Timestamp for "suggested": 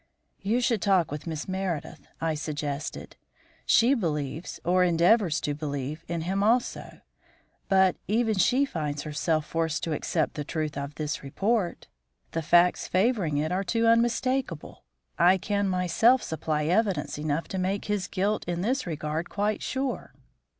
2.33-3.17